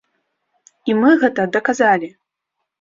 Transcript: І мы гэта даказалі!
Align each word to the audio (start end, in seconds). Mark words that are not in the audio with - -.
І 0.91 0.97
мы 1.03 1.13
гэта 1.25 1.47
даказалі! 1.59 2.13